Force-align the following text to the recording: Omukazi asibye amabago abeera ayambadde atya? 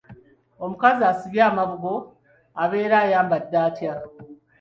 Omukazi 0.63 1.01
asibye 1.11 1.41
amabago 1.49 1.93
abeera 2.63 2.97
ayambadde 3.05 3.57
atya? 3.65 3.93